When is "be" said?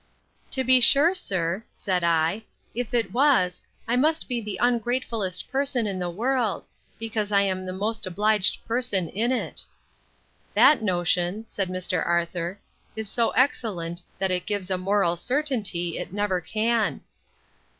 0.63-0.79, 4.27-4.41